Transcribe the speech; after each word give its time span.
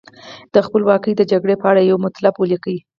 د 0.53 0.55
خپلواکۍ 0.65 1.11
د 1.15 1.21
جګړې 1.31 1.55
په 1.61 1.65
اړه 1.71 1.81
یو 1.89 1.97
مطلب 2.05 2.33
ولیکئ. 2.37 2.77